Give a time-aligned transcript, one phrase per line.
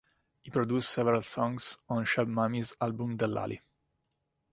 [0.41, 3.59] He produced several songs on Cheb Mami's album Dellali.